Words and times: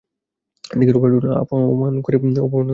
দেখো 0.79 0.99
বাঁটুল, 1.03 1.25
অপমান 1.43 1.93
করে 2.05 2.17
কথা 2.17 2.41
বলবে 2.45 2.61
না। 2.61 2.69